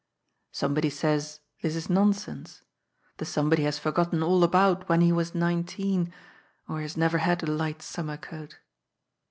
Somebody 0.51 0.89
says 0.89 1.41
this 1.61 1.75
is 1.75 1.87
nonsense. 1.87 2.63
The 3.17 3.25
somebody 3.25 3.61
has 3.65 3.77
forgotten 3.77 4.23
all 4.23 4.43
about 4.43 4.89
when 4.89 5.01
he 5.01 5.11
was 5.11 5.35
nineteen, 5.35 6.11
or 6.67 6.77
he 6.77 6.81
has 6.85 6.95
neyer 6.97 7.19
had 7.19 7.43
a 7.43 7.45
light 7.45 7.83
summer 7.83 8.17
coat. 8.17 8.57